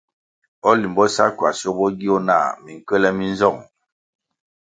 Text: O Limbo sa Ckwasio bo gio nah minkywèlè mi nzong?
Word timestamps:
O 0.69 0.71
Limbo 0.81 1.05
sa 1.15 1.25
Ckwasio 1.31 1.69
bo 1.77 1.85
gio 1.99 2.15
nah 2.27 2.47
minkywèlè 2.63 3.09
mi 3.17 3.25
nzong? 3.33 3.61